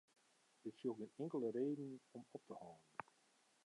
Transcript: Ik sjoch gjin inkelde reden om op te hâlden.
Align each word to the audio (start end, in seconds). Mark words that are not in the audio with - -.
Ik 0.69 0.75
sjoch 0.77 0.97
gjin 0.97 1.17
inkelde 1.23 1.49
reden 1.57 1.91
om 2.15 2.23
op 2.31 2.43
te 2.45 2.53
hâlden. 2.61 2.85